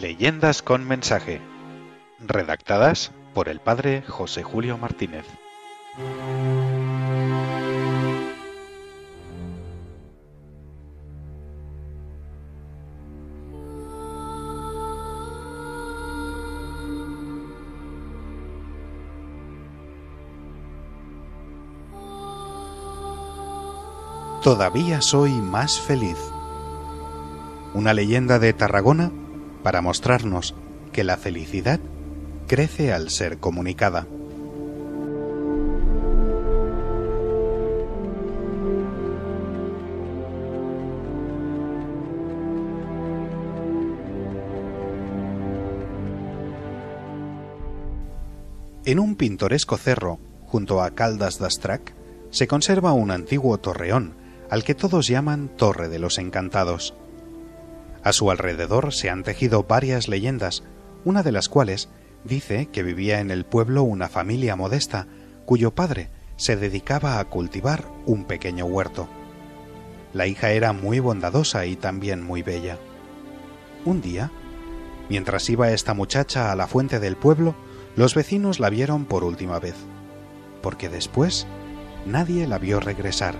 Leyendas 0.00 0.62
con 0.62 0.86
mensaje. 0.86 1.40
Redactadas 2.20 3.10
por 3.34 3.48
el 3.48 3.58
padre 3.58 4.04
José 4.06 4.44
Julio 4.44 4.78
Martínez. 4.78 5.26
Todavía 24.44 25.02
soy 25.02 25.32
más 25.32 25.80
feliz. 25.80 26.18
Una 27.74 27.92
leyenda 27.92 28.38
de 28.38 28.52
Tarragona 28.52 29.10
para 29.62 29.80
mostrarnos 29.80 30.54
que 30.92 31.04
la 31.04 31.16
felicidad 31.16 31.80
crece 32.46 32.92
al 32.92 33.10
ser 33.10 33.38
comunicada. 33.38 34.06
En 48.88 48.98
un 48.98 49.16
pintoresco 49.16 49.76
cerro, 49.76 50.18
junto 50.46 50.80
a 50.80 50.92
Caldas 50.92 51.38
d'Astrac, 51.38 51.92
se 52.30 52.46
conserva 52.46 52.94
un 52.94 53.10
antiguo 53.10 53.58
torreón, 53.58 54.14
al 54.48 54.64
que 54.64 54.74
todos 54.74 55.06
llaman 55.06 55.50
Torre 55.58 55.90
de 55.90 55.98
los 55.98 56.16
Encantados. 56.16 56.94
A 58.02 58.12
su 58.12 58.30
alrededor 58.30 58.92
se 58.92 59.10
han 59.10 59.22
tejido 59.22 59.64
varias 59.64 60.08
leyendas, 60.08 60.62
una 61.04 61.22
de 61.22 61.32
las 61.32 61.48
cuales 61.48 61.88
dice 62.24 62.66
que 62.66 62.82
vivía 62.82 63.20
en 63.20 63.30
el 63.30 63.44
pueblo 63.44 63.82
una 63.82 64.08
familia 64.08 64.56
modesta 64.56 65.06
cuyo 65.44 65.74
padre 65.74 66.10
se 66.36 66.56
dedicaba 66.56 67.18
a 67.18 67.24
cultivar 67.24 67.90
un 68.06 68.24
pequeño 68.24 68.66
huerto. 68.66 69.08
La 70.12 70.26
hija 70.26 70.50
era 70.50 70.72
muy 70.72 71.00
bondadosa 71.00 71.66
y 71.66 71.76
también 71.76 72.22
muy 72.22 72.42
bella. 72.42 72.78
Un 73.84 74.00
día, 74.00 74.30
mientras 75.08 75.48
iba 75.50 75.70
esta 75.70 75.94
muchacha 75.94 76.52
a 76.52 76.56
la 76.56 76.66
fuente 76.66 77.00
del 77.00 77.16
pueblo, 77.16 77.54
los 77.96 78.14
vecinos 78.14 78.60
la 78.60 78.70
vieron 78.70 79.04
por 79.04 79.24
última 79.24 79.58
vez, 79.58 79.74
porque 80.62 80.88
después 80.88 81.46
nadie 82.06 82.46
la 82.46 82.58
vio 82.58 82.80
regresar, 82.80 83.34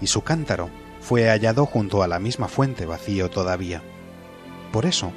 y 0.00 0.08
su 0.08 0.22
cántaro 0.22 0.70
fue 1.06 1.28
hallado 1.28 1.66
junto 1.66 2.02
a 2.02 2.08
la 2.08 2.18
misma 2.18 2.48
fuente 2.48 2.84
vacío 2.84 3.30
todavía. 3.30 3.80
Por 4.72 4.86
eso, 4.86 5.12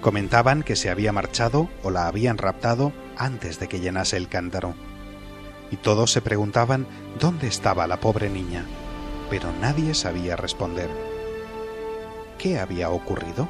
comentaban 0.00 0.62
que 0.62 0.76
se 0.76 0.88
había 0.88 1.12
marchado 1.12 1.68
o 1.82 1.90
la 1.90 2.06
habían 2.06 2.38
raptado 2.38 2.94
antes 3.18 3.60
de 3.60 3.68
que 3.68 3.78
llenase 3.78 4.16
el 4.16 4.28
cántaro. 4.28 4.74
Y 5.70 5.76
todos 5.76 6.10
se 6.10 6.22
preguntaban 6.22 6.86
dónde 7.20 7.48
estaba 7.48 7.86
la 7.86 8.00
pobre 8.00 8.30
niña, 8.30 8.64
pero 9.28 9.52
nadie 9.60 9.92
sabía 9.92 10.36
responder. 10.36 10.88
¿Qué 12.38 12.58
había 12.58 12.88
ocurrido? 12.88 13.46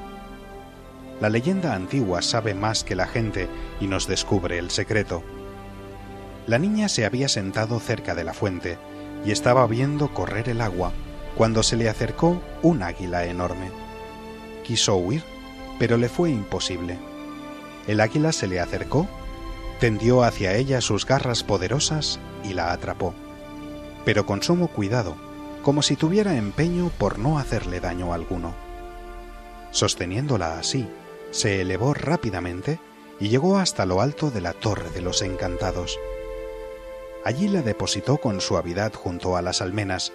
La 1.21 1.31
leyenda 1.31 1.73
antigua 1.73 2.21
sabe 2.21 2.55
más 2.55 2.83
que 2.83 2.97
la 2.97 3.07
gente 3.07 3.49
y 3.81 3.87
nos 3.87 4.09
descubre 4.09 4.59
el 4.59 4.73
secreto. 4.73 5.23
La 6.49 6.59
niña 6.59 6.89
se 6.89 7.07
había 7.07 7.29
sentado 7.29 7.79
cerca 7.79 8.17
de 8.17 8.25
la 8.25 8.35
fuente 8.35 8.77
y 9.25 9.31
estaba 9.31 9.69
viendo 9.69 10.13
correr 10.13 10.49
el 10.49 10.63
agua 10.63 10.93
cuando 11.37 11.63
se 11.63 11.77
le 11.77 11.89
acercó 11.89 12.41
un 12.63 12.83
águila 12.83 13.25
enorme. 13.27 13.71
Quiso 14.65 14.97
huir, 14.97 15.23
pero 15.79 15.97
le 15.97 16.09
fue 16.09 16.31
imposible. 16.31 16.99
El 17.87 18.01
águila 18.01 18.33
se 18.33 18.47
le 18.47 18.59
acercó, 18.59 19.07
tendió 19.79 20.25
hacia 20.25 20.55
ella 20.55 20.81
sus 20.81 21.07
garras 21.07 21.43
poderosas 21.43 22.19
y 22.43 22.55
la 22.55 22.73
atrapó, 22.73 23.15
pero 24.05 24.25
con 24.27 24.43
sumo 24.43 24.69
cuidado, 24.69 25.17
como 25.63 25.83
si 25.83 25.97
tuviera 25.97 26.37
empeño 26.37 26.91
por 26.99 27.19
no 27.19 27.39
hacerle 27.39 27.81
daño 27.81 28.13
alguno. 28.13 28.55
Sosteniéndola 29.71 30.59
así, 30.59 30.89
se 31.31 31.61
elevó 31.61 31.93
rápidamente 31.93 32.81
y 33.21 33.29
llegó 33.29 33.59
hasta 33.59 33.85
lo 33.85 34.01
alto 34.01 34.31
de 34.31 34.41
la 34.41 34.53
Torre 34.53 34.91
de 34.91 35.03
los 35.03 35.23
Encantados. 35.23 35.99
Allí 37.25 37.49
la 37.49 37.63
depositó 37.63 38.19
con 38.19 38.41
suavidad 38.41 38.95
junto 38.95 39.37
a 39.37 39.43
las 39.43 39.61
almenas, 39.61 40.13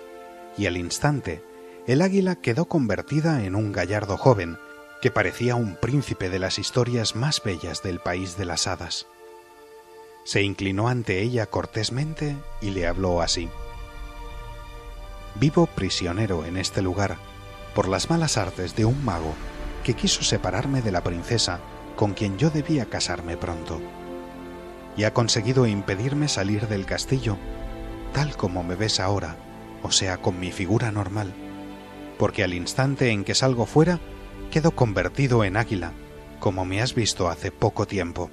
y 0.58 0.66
al 0.66 0.78
instante 0.78 1.44
el 1.88 2.02
águila 2.02 2.36
quedó 2.36 2.66
convertida 2.66 3.44
en 3.44 3.56
un 3.56 3.72
gallardo 3.72 4.18
joven 4.18 4.58
que 5.02 5.12
parecía 5.12 5.56
un 5.56 5.76
príncipe 5.76 6.30
de 6.30 6.40
las 6.40 6.60
historias 6.60 7.16
más 7.16 7.42
bellas 7.44 7.82
del 7.82 8.00
país 8.00 8.38
de 8.38 8.46
las 8.46 8.68
hadas. 8.68 9.08
Se 10.24 10.44
inclinó 10.44 10.88
ante 10.88 11.22
ella 11.22 11.48
cortésmente 11.48 12.38
y 12.62 12.70
le 12.70 12.86
habló 12.86 13.22
así. 13.22 13.50
Vivo 15.36 15.66
prisionero 15.66 16.46
en 16.46 16.58
este 16.58 16.82
lugar 16.82 17.18
por 17.74 17.88
las 17.88 18.10
malas 18.10 18.38
artes 18.38 18.76
de 18.76 18.86
un 18.86 19.04
mago 19.04 19.34
que 19.84 19.96
quiso 19.96 20.24
separarme 20.24 20.82
de 20.82 20.92
la 20.92 21.02
princesa 21.02 21.60
con 21.96 22.14
quien 22.14 22.38
yo 22.38 22.50
debía 22.50 22.86
casarme 22.86 23.38
pronto, 23.38 23.80
y 24.98 25.04
ha 25.04 25.14
conseguido 25.14 25.66
impedirme 25.66 26.28
salir 26.28 26.68
del 26.68 26.86
castillo, 26.86 27.38
tal 28.14 28.36
como 28.36 28.64
me 28.64 28.76
ves 28.76 29.00
ahora, 29.00 29.38
o 29.84 29.92
sea, 29.92 30.18
con 30.18 30.40
mi 30.40 30.52
figura 30.52 30.92
normal, 30.92 31.34
porque 32.18 32.44
al 32.44 32.54
instante 32.54 33.10
en 33.10 33.24
que 33.24 33.36
salgo 33.36 33.66
fuera, 33.66 34.00
quedo 34.52 34.72
convertido 34.72 35.44
en 35.44 35.58
águila, 35.58 35.94
como 36.40 36.66
me 36.66 36.82
has 36.82 36.94
visto 36.94 37.30
hace 37.30 37.52
poco 37.52 37.88
tiempo. 37.88 38.30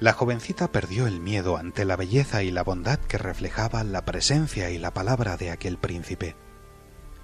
La 0.00 0.12
jovencita 0.12 0.70
perdió 0.70 1.06
el 1.06 1.20
miedo 1.20 1.56
ante 1.56 1.84
la 1.84 1.96
belleza 1.96 2.42
y 2.42 2.50
la 2.50 2.62
bondad 2.62 2.98
que 2.98 3.18
reflejaba 3.18 3.82
la 3.82 4.04
presencia 4.04 4.70
y 4.70 4.78
la 4.78 4.92
palabra 4.94 5.36
de 5.36 5.50
aquel 5.50 5.76
príncipe. 5.76 6.36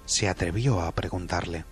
Se 0.05 0.27
atrevió 0.27 0.81
a 0.81 0.91
preguntarle 0.91 1.65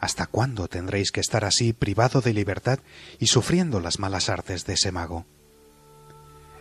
¿Hasta 0.00 0.26
cuándo 0.26 0.66
tendréis 0.66 1.12
que 1.12 1.20
estar 1.20 1.44
así 1.44 1.72
privado 1.72 2.20
de 2.20 2.32
libertad 2.32 2.80
y 3.20 3.28
sufriendo 3.28 3.78
las 3.78 4.00
malas 4.00 4.28
artes 4.28 4.66
de 4.66 4.74
ese 4.74 4.90
mago? 4.90 5.26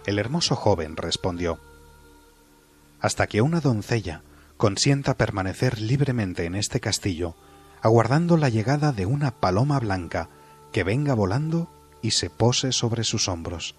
El 0.05 0.19
hermoso 0.19 0.55
joven 0.55 0.95
respondió 0.95 1.59
Hasta 3.01 3.27
que 3.27 3.41
una 3.41 3.61
doncella 3.61 4.21
consienta 4.57 5.17
permanecer 5.17 5.81
libremente 5.81 6.45
en 6.45 6.55
este 6.55 6.79
castillo, 6.79 7.35
aguardando 7.81 8.37
la 8.37 8.49
llegada 8.49 8.91
de 8.91 9.07
una 9.07 9.31
paloma 9.31 9.79
blanca 9.79 10.29
que 10.71 10.83
venga 10.83 11.15
volando 11.15 11.69
y 12.01 12.11
se 12.11 12.29
pose 12.29 12.71
sobre 12.71 13.03
sus 13.03 13.27
hombros. 13.27 13.75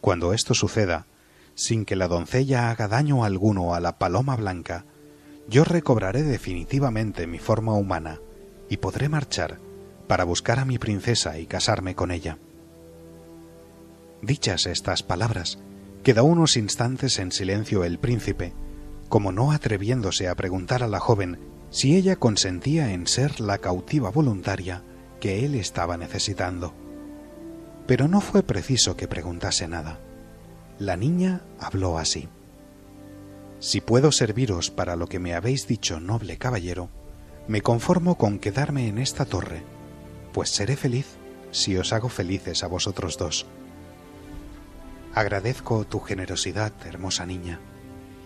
Cuando 0.00 0.32
esto 0.32 0.54
suceda, 0.54 1.06
sin 1.54 1.84
que 1.84 1.96
la 1.96 2.08
doncella 2.08 2.70
haga 2.70 2.88
daño 2.88 3.24
alguno 3.24 3.74
a 3.74 3.80
la 3.80 3.98
paloma 3.98 4.36
blanca, 4.36 4.84
yo 5.48 5.64
recobraré 5.64 6.22
definitivamente 6.22 7.26
mi 7.26 7.38
forma 7.38 7.74
humana 7.74 8.18
y 8.68 8.78
podré 8.78 9.08
marchar 9.08 9.58
para 10.08 10.24
buscar 10.24 10.58
a 10.58 10.64
mi 10.64 10.78
princesa 10.78 11.38
y 11.38 11.46
casarme 11.46 11.94
con 11.94 12.10
ella. 12.10 12.38
Dichas 14.22 14.66
estas 14.66 15.02
palabras, 15.02 15.58
quedó 16.06 16.22
unos 16.22 16.56
instantes 16.56 17.18
en 17.18 17.32
silencio 17.32 17.82
el 17.82 17.98
príncipe, 17.98 18.52
como 19.08 19.32
no 19.32 19.50
atreviéndose 19.50 20.28
a 20.28 20.36
preguntar 20.36 20.84
a 20.84 20.86
la 20.86 21.00
joven 21.00 21.40
si 21.70 21.96
ella 21.96 22.14
consentía 22.14 22.92
en 22.92 23.08
ser 23.08 23.40
la 23.40 23.58
cautiva 23.58 24.08
voluntaria 24.12 24.84
que 25.18 25.44
él 25.44 25.56
estaba 25.56 25.96
necesitando. 25.96 26.74
Pero 27.88 28.06
no 28.06 28.20
fue 28.20 28.44
preciso 28.44 28.96
que 28.96 29.08
preguntase 29.08 29.66
nada. 29.66 29.98
La 30.78 30.96
niña 30.96 31.40
habló 31.58 31.98
así. 31.98 32.28
Si 33.58 33.80
puedo 33.80 34.12
serviros 34.12 34.70
para 34.70 34.94
lo 34.94 35.08
que 35.08 35.18
me 35.18 35.34
habéis 35.34 35.66
dicho, 35.66 35.98
noble 35.98 36.36
caballero, 36.36 36.88
me 37.48 37.62
conformo 37.62 38.16
con 38.16 38.38
quedarme 38.38 38.86
en 38.86 38.98
esta 38.98 39.24
torre, 39.24 39.64
pues 40.32 40.50
seré 40.50 40.76
feliz 40.76 41.16
si 41.50 41.76
os 41.76 41.92
hago 41.92 42.08
felices 42.08 42.62
a 42.62 42.68
vosotros 42.68 43.18
dos. 43.18 43.44
Agradezco 45.16 45.86
tu 45.86 46.00
generosidad, 46.00 46.74
hermosa 46.84 47.24
niña, 47.24 47.58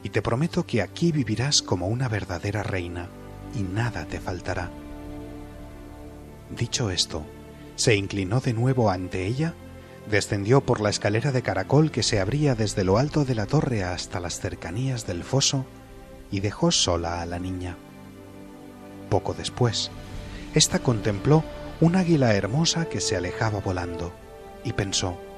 y 0.03 0.09
te 0.09 0.23
prometo 0.23 0.67
que 0.67 0.83
aquí 0.83 1.13
vivirás 1.13 1.63
como 1.63 1.87
una 1.87 2.09
verdadera 2.09 2.65
reina, 2.65 3.09
y 3.55 3.63
nada 3.63 4.07
te 4.07 4.19
faltará. 4.19 4.71
Dicho 6.51 6.91
esto, 6.91 7.23
se 7.77 7.95
inclinó 7.95 8.41
de 8.41 8.55
nuevo 8.55 8.91
ante 8.91 9.25
ella, 9.25 9.55
descendió 10.11 10.63
por 10.63 10.81
la 10.81 10.91
escalera 10.91 11.31
de 11.31 11.43
caracol 11.43 11.93
que 11.93 12.03
se 12.03 12.19
abría 12.19 12.57
desde 12.57 12.83
lo 12.83 12.99
alto 12.99 13.25
de 13.25 13.37
la 13.37 13.47
torre 13.47 13.85
hasta 13.85 14.19
las 14.19 14.41
cercanías 14.41 15.07
del 15.07 15.23
foso, 15.23 15.67
y 16.33 16.41
dejó 16.41 16.73
sola 16.73 17.23
a 17.23 17.27
la 17.27 17.39
niña. 17.39 17.77
Poco 19.11 19.33
después, 19.33 19.93
ésta 20.57 20.81
contempló 20.81 21.45
un 21.81 21.95
águila 21.95 22.35
hermosa 22.35 22.87
que 22.87 23.01
se 23.01 23.17
alejaba 23.17 23.61
volando, 23.61 24.13
y 24.65 24.73
pensó, 24.73 25.30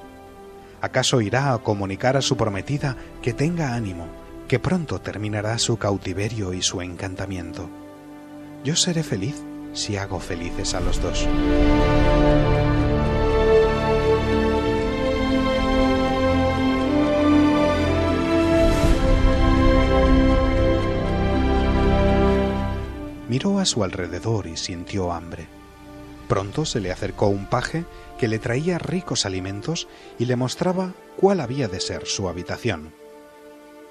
¿acaso 0.83 1.21
irá 1.21 1.55
a 1.55 1.59
comunicar 1.59 2.17
a 2.17 2.23
su 2.23 2.37
prometida 2.37 2.97
que 3.23 3.33
tenga 3.33 3.75
ánimo, 3.75 4.09
que 4.49 4.59
pronto 4.59 5.01
terminará 5.01 5.57
su 5.59 5.79
cautiverio 5.79 6.53
y 6.53 6.61
su 6.61 6.83
encantamiento? 6.83 7.71
Yo 8.65 8.77
seré 8.77 9.03
feliz 9.05 9.43
si 9.73 9.97
hago 9.97 10.19
felices 10.19 10.75
a 10.75 10.81
los 10.81 11.01
dos. 11.01 11.27
Miró 23.29 23.61
a 23.61 23.65
su 23.65 23.83
alrededor 23.83 24.47
y 24.49 24.57
sintió 24.57 25.13
hambre. 25.13 25.62
Pronto 26.33 26.65
se 26.65 26.81
le 26.81 26.91
acercó 26.91 27.27
un 27.27 27.45
paje 27.45 27.85
que 28.19 28.27
le 28.27 28.39
traía 28.39 28.79
ricos 28.79 29.27
alimentos 29.27 29.87
y 30.19 30.25
le 30.25 30.35
mostraba 30.35 30.95
cuál 31.19 31.41
había 31.41 31.69
de 31.69 31.79
ser 31.79 32.07
su 32.07 32.27
habitación. 32.27 32.95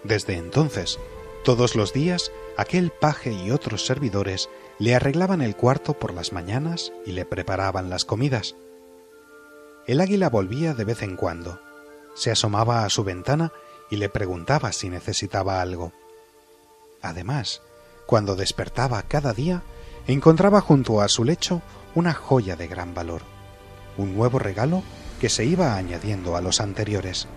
Desde 0.03 0.38
entonces, 0.38 0.97
todos 1.43 1.75
los 1.75 1.93
días, 1.93 2.31
aquel 2.57 2.89
paje 2.89 3.31
y 3.31 3.51
otros 3.51 3.85
servidores 3.85 4.49
le 4.79 4.95
arreglaban 4.95 5.43
el 5.43 5.55
cuarto 5.55 5.93
por 5.93 6.15
las 6.15 6.33
mañanas 6.33 6.91
y 7.05 7.11
le 7.11 7.25
preparaban 7.25 7.91
las 7.91 8.05
comidas. 8.05 8.55
El 9.85 10.01
águila 10.01 10.27
volvía 10.27 10.73
de 10.73 10.83
vez 10.83 11.03
en 11.03 11.17
cuando, 11.17 11.61
se 12.15 12.31
asomaba 12.31 12.85
a 12.85 12.89
su 12.89 13.03
ventana 13.03 13.53
y 13.91 13.97
le 13.97 14.09
preguntaba 14.09 14.71
si 14.71 14.89
necesitaba 14.89 15.61
algo. 15.61 15.91
Además, 17.03 17.61
cuando 18.07 18.35
despertaba 18.35 19.03
cada 19.03 19.31
día, 19.31 19.61
encontraba 20.07 20.59
junto 20.59 21.01
a 21.01 21.07
su 21.07 21.23
lecho 21.23 21.61
una 21.95 22.13
joya 22.13 22.55
de 22.55 22.67
gran 22.67 22.93
valor, 22.93 23.21
un 23.97 24.15
nuevo 24.15 24.39
regalo 24.39 24.83
que 25.19 25.29
se 25.29 25.45
iba 25.45 25.75
añadiendo 25.75 26.35
a 26.35 26.41
los 26.41 26.61
anteriores. 26.61 27.27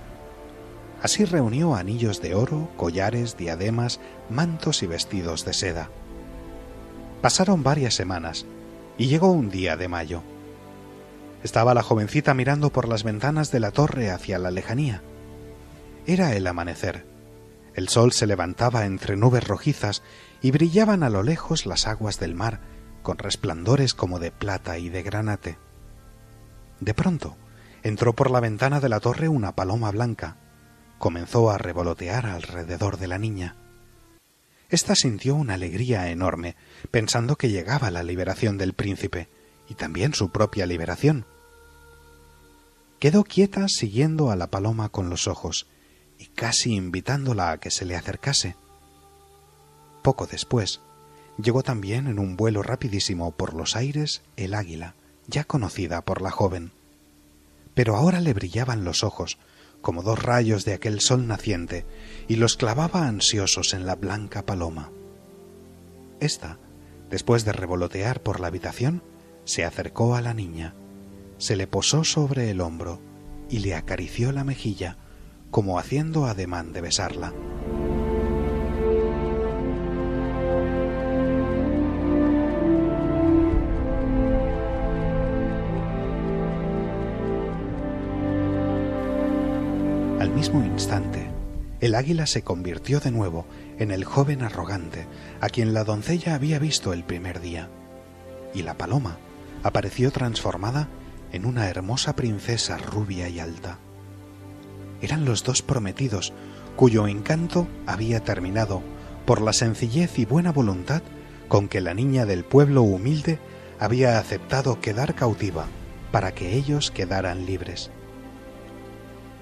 Así 1.02 1.24
reunió 1.24 1.74
anillos 1.74 2.22
de 2.22 2.34
oro, 2.34 2.70
collares, 2.76 3.36
diademas, 3.36 4.00
mantos 4.30 4.82
y 4.82 4.86
vestidos 4.86 5.44
de 5.44 5.52
seda. 5.52 5.90
Pasaron 7.20 7.62
varias 7.62 7.94
semanas 7.94 8.46
y 8.96 9.08
llegó 9.08 9.30
un 9.30 9.50
día 9.50 9.76
de 9.76 9.88
mayo. 9.88 10.22
Estaba 11.42 11.74
la 11.74 11.82
jovencita 11.82 12.32
mirando 12.32 12.70
por 12.70 12.88
las 12.88 13.02
ventanas 13.02 13.50
de 13.50 13.60
la 13.60 13.70
torre 13.70 14.10
hacia 14.10 14.38
la 14.38 14.50
lejanía. 14.50 15.02
Era 16.06 16.34
el 16.34 16.46
amanecer. 16.46 17.04
El 17.74 17.88
sol 17.88 18.12
se 18.12 18.26
levantaba 18.26 18.86
entre 18.86 19.16
nubes 19.16 19.46
rojizas 19.46 20.02
y 20.40 20.52
brillaban 20.52 21.02
a 21.02 21.10
lo 21.10 21.22
lejos 21.22 21.66
las 21.66 21.86
aguas 21.86 22.18
del 22.18 22.34
mar 22.34 22.60
con 23.04 23.18
resplandores 23.18 23.94
como 23.94 24.18
de 24.18 24.32
plata 24.32 24.78
y 24.78 24.88
de 24.88 25.04
granate. 25.04 25.58
De 26.80 26.94
pronto 26.94 27.36
entró 27.84 28.14
por 28.14 28.30
la 28.30 28.40
ventana 28.40 28.80
de 28.80 28.88
la 28.88 28.98
torre 28.98 29.28
una 29.28 29.54
paloma 29.54 29.92
blanca. 29.92 30.38
Comenzó 30.98 31.50
a 31.50 31.58
revolotear 31.58 32.26
alrededor 32.26 32.96
de 32.96 33.06
la 33.06 33.18
niña. 33.18 33.56
Esta 34.70 34.96
sintió 34.96 35.36
una 35.36 35.54
alegría 35.54 36.10
enorme, 36.10 36.56
pensando 36.90 37.36
que 37.36 37.50
llegaba 37.50 37.90
la 37.90 38.02
liberación 38.02 38.56
del 38.56 38.72
príncipe, 38.72 39.28
y 39.68 39.74
también 39.74 40.14
su 40.14 40.30
propia 40.30 40.66
liberación. 40.66 41.26
Quedó 42.98 43.22
quieta 43.22 43.68
siguiendo 43.68 44.30
a 44.30 44.36
la 44.36 44.50
paloma 44.50 44.88
con 44.88 45.10
los 45.10 45.28
ojos, 45.28 45.68
y 46.18 46.26
casi 46.28 46.74
invitándola 46.74 47.50
a 47.50 47.58
que 47.58 47.70
se 47.70 47.84
le 47.84 47.96
acercase. 47.96 48.56
Poco 50.02 50.26
después, 50.26 50.80
llegó 51.38 51.62
también 51.62 52.06
en 52.06 52.18
un 52.18 52.36
vuelo 52.36 52.62
rapidísimo 52.62 53.32
por 53.32 53.54
los 53.54 53.76
aires 53.76 54.22
el 54.36 54.54
águila, 54.54 54.94
ya 55.26 55.44
conocida 55.44 56.02
por 56.02 56.22
la 56.22 56.30
joven. 56.30 56.72
Pero 57.74 57.96
ahora 57.96 58.20
le 58.20 58.34
brillaban 58.34 58.84
los 58.84 59.02
ojos, 59.02 59.38
como 59.80 60.02
dos 60.02 60.22
rayos 60.22 60.64
de 60.64 60.74
aquel 60.74 61.00
sol 61.00 61.26
naciente, 61.26 61.86
y 62.28 62.36
los 62.36 62.56
clavaba 62.56 63.06
ansiosos 63.06 63.74
en 63.74 63.84
la 63.86 63.96
blanca 63.96 64.46
paloma. 64.46 64.90
Esta, 66.20 66.58
después 67.10 67.44
de 67.44 67.52
revolotear 67.52 68.22
por 68.22 68.40
la 68.40 68.46
habitación, 68.46 69.02
se 69.44 69.64
acercó 69.64 70.14
a 70.14 70.22
la 70.22 70.34
niña, 70.34 70.74
se 71.38 71.56
le 71.56 71.66
posó 71.66 72.04
sobre 72.04 72.50
el 72.50 72.60
hombro 72.60 73.00
y 73.50 73.58
le 73.58 73.74
acarició 73.74 74.32
la 74.32 74.44
mejilla, 74.44 74.96
como 75.50 75.78
haciendo 75.78 76.26
ademán 76.26 76.72
de 76.72 76.80
besarla. 76.80 77.34
Instante, 90.62 91.30
el 91.80 91.94
águila 91.94 92.26
se 92.26 92.42
convirtió 92.42 93.00
de 93.00 93.10
nuevo 93.10 93.46
en 93.78 93.90
el 93.90 94.04
joven 94.04 94.42
arrogante 94.42 95.06
a 95.40 95.48
quien 95.48 95.74
la 95.74 95.84
doncella 95.84 96.34
había 96.34 96.58
visto 96.58 96.92
el 96.92 97.04
primer 97.04 97.40
día, 97.40 97.68
y 98.54 98.62
la 98.62 98.74
paloma 98.74 99.18
apareció 99.62 100.10
transformada 100.12 100.88
en 101.32 101.46
una 101.46 101.68
hermosa 101.68 102.14
princesa 102.14 102.78
rubia 102.78 103.28
y 103.28 103.40
alta. 103.40 103.78
Eran 105.02 105.24
los 105.24 105.42
dos 105.42 105.62
prometidos 105.62 106.32
cuyo 106.76 107.08
encanto 107.08 107.66
había 107.86 108.20
terminado 108.20 108.82
por 109.26 109.40
la 109.40 109.52
sencillez 109.52 110.18
y 110.18 110.24
buena 110.24 110.52
voluntad 110.52 111.02
con 111.48 111.68
que 111.68 111.80
la 111.80 111.94
niña 111.94 112.26
del 112.26 112.44
pueblo 112.44 112.82
humilde 112.82 113.38
había 113.80 114.18
aceptado 114.18 114.80
quedar 114.80 115.14
cautiva 115.14 115.66
para 116.12 116.32
que 116.32 116.54
ellos 116.54 116.90
quedaran 116.90 117.46
libres 117.46 117.90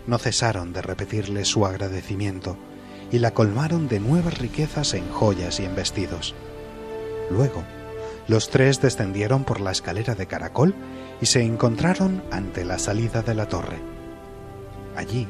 no 0.06 0.18
cesaron 0.18 0.72
de 0.72 0.82
repetirle 0.82 1.44
su 1.44 1.66
agradecimiento 1.66 2.56
y 3.10 3.18
la 3.18 3.32
colmaron 3.32 3.88
de 3.88 4.00
nuevas 4.00 4.38
riquezas 4.38 4.94
en 4.94 5.08
joyas 5.10 5.60
y 5.60 5.64
en 5.64 5.74
vestidos. 5.74 6.34
Luego, 7.30 7.62
los 8.28 8.50
tres 8.50 8.80
descendieron 8.80 9.44
por 9.44 9.60
la 9.60 9.72
escalera 9.72 10.14
de 10.14 10.26
caracol 10.26 10.74
y 11.20 11.26
se 11.26 11.42
encontraron 11.42 12.22
ante 12.30 12.64
la 12.64 12.78
salida 12.78 13.22
de 13.22 13.34
la 13.34 13.46
torre. 13.48 13.78
Allí, 14.96 15.28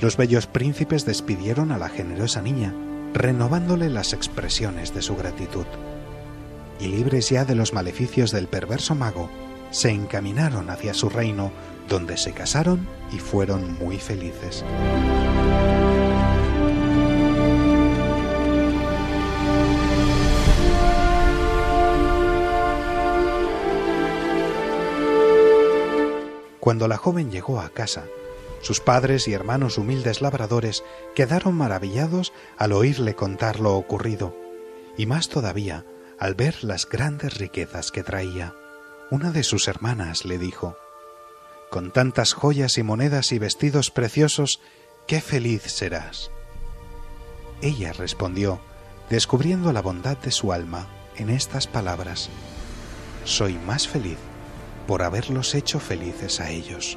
los 0.00 0.16
bellos 0.16 0.46
príncipes 0.46 1.06
despidieron 1.06 1.72
a 1.72 1.78
la 1.78 1.88
generosa 1.88 2.42
niña, 2.42 2.74
renovándole 3.14 3.88
las 3.88 4.12
expresiones 4.12 4.94
de 4.94 5.02
su 5.02 5.16
gratitud. 5.16 5.66
Y 6.78 6.88
libres 6.88 7.30
ya 7.30 7.44
de 7.44 7.54
los 7.54 7.72
maleficios 7.72 8.30
del 8.30 8.48
perverso 8.48 8.94
mago, 8.94 9.30
se 9.70 9.90
encaminaron 9.90 10.70
hacia 10.70 10.94
su 10.94 11.08
reino 11.08 11.50
donde 11.88 12.16
se 12.16 12.32
casaron 12.32 12.88
y 13.12 13.18
fueron 13.18 13.78
muy 13.78 13.98
felices. 13.98 14.64
Cuando 26.60 26.88
la 26.88 26.96
joven 26.96 27.30
llegó 27.30 27.60
a 27.60 27.68
casa, 27.68 28.06
sus 28.60 28.80
padres 28.80 29.28
y 29.28 29.32
hermanos 29.32 29.78
humildes 29.78 30.20
labradores 30.20 30.82
quedaron 31.14 31.54
maravillados 31.54 32.32
al 32.58 32.72
oírle 32.72 33.14
contar 33.14 33.60
lo 33.60 33.76
ocurrido, 33.76 34.36
y 34.96 35.06
más 35.06 35.28
todavía 35.28 35.84
al 36.18 36.34
ver 36.34 36.64
las 36.64 36.88
grandes 36.88 37.38
riquezas 37.38 37.92
que 37.92 38.02
traía. 38.02 38.52
Una 39.12 39.30
de 39.30 39.44
sus 39.44 39.68
hermanas 39.68 40.24
le 40.24 40.38
dijo 40.38 40.76
con 41.70 41.90
tantas 41.90 42.32
joyas 42.32 42.78
y 42.78 42.82
monedas 42.82 43.32
y 43.32 43.38
vestidos 43.38 43.90
preciosos, 43.90 44.60
qué 45.06 45.20
feliz 45.20 45.62
serás. 45.62 46.30
Ella 47.62 47.92
respondió, 47.92 48.60
descubriendo 49.10 49.72
la 49.72 49.82
bondad 49.82 50.16
de 50.18 50.30
su 50.30 50.52
alma 50.52 50.88
en 51.16 51.30
estas 51.30 51.66
palabras, 51.66 52.30
Soy 53.26 53.54
más 53.54 53.88
feliz 53.88 54.18
por 54.86 55.02
haberlos 55.02 55.56
hecho 55.56 55.80
felices 55.80 56.38
a 56.38 56.50
ellos. 56.50 56.96